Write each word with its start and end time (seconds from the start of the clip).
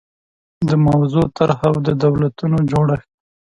د 0.69 0.71
موضوع 0.87 1.25
طرحه 1.37 1.65
او 1.71 1.75
د 1.87 1.87
دولتونو 2.03 2.57
جوړښت 2.71 3.09